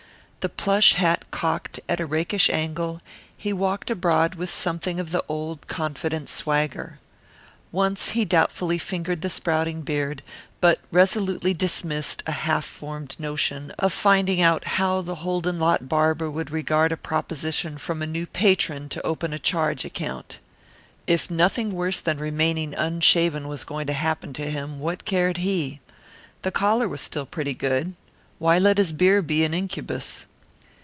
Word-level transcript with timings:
The 0.43 0.49
plush 0.49 0.93
hat 0.93 1.23
cocked 1.29 1.79
at 1.87 1.99
a 1.99 2.05
rakish 2.07 2.49
angle, 2.49 3.03
he 3.37 3.53
walked 3.53 3.91
abroad 3.91 4.33
with 4.33 4.49
something 4.49 4.99
of 4.99 5.11
the 5.11 5.23
old 5.29 5.67
confident 5.67 6.29
swagger. 6.29 6.97
Once 7.71 8.13
he 8.17 8.25
doubtfully 8.25 8.79
fingered 8.79 9.21
the 9.21 9.29
sprouting 9.29 9.83
beard, 9.83 10.23
but 10.59 10.79
resolutely 10.91 11.53
dismissed 11.53 12.23
a 12.25 12.31
half 12.31 12.65
formed 12.65 13.15
notion 13.19 13.69
of 13.77 13.93
finding 13.93 14.41
out 14.41 14.65
how 14.65 15.01
the 15.01 15.13
Holden 15.21 15.59
lot 15.59 15.87
barber 15.87 16.27
would 16.27 16.49
regard 16.49 16.91
a 16.91 16.97
proposition 16.97 17.77
from 17.77 18.01
a 18.01 18.07
new 18.07 18.25
patron 18.25 18.89
to 18.89 19.05
open 19.05 19.33
a 19.35 19.37
charge 19.37 19.85
account. 19.85 20.39
If 21.05 21.29
nothing 21.29 21.71
worse 21.71 21.99
than 21.99 22.17
remaining 22.17 22.73
unshaven 22.73 23.47
was 23.47 23.63
going 23.63 23.85
to 23.85 23.93
happen 23.93 24.33
to 24.33 24.49
him, 24.49 24.79
what 24.79 25.05
cared 25.05 25.37
he? 25.37 25.81
The 26.41 26.49
collar 26.49 26.87
was 26.89 27.01
still 27.01 27.27
pretty 27.27 27.53
good. 27.53 27.93
Why 28.39 28.57
let 28.57 28.79
his 28.79 28.91
beard 28.91 29.27
be 29.27 29.43
an 29.45 29.53
incubus? 29.53 30.25